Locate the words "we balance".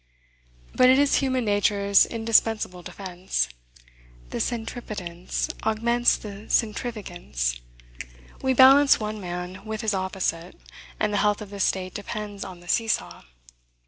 8.41-8.99